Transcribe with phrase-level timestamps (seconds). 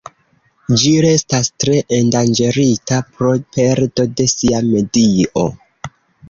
[0.83, 5.47] Ĝi restas tre endanĝerita pro perdo de sia medio.